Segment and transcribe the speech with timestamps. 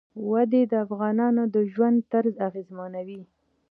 [0.31, 3.21] وادي د افغانانو د ژوند طرز اغېزمنوي.